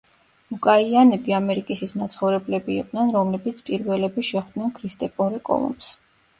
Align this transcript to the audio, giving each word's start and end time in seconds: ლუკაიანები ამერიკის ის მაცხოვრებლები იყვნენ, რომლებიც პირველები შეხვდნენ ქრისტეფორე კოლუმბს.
ლუკაიანები 0.53 1.35
ამერიკის 1.39 1.83
ის 1.89 1.93
მაცხოვრებლები 2.01 2.75
იყვნენ, 2.79 3.13
რომლებიც 3.19 3.63
პირველები 3.71 4.27
შეხვდნენ 4.33 4.77
ქრისტეფორე 4.83 5.47
კოლუმბს. 5.53 5.97